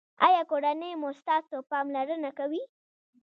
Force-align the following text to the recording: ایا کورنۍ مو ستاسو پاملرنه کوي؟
ایا 0.25 0.41
کورنۍ 0.51 0.91
مو 1.01 1.09
ستاسو 1.19 1.57
پاملرنه 1.71 2.29
کوي؟ 2.39 2.61